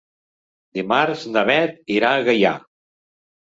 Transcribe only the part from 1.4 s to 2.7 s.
Beth irà a Gaià.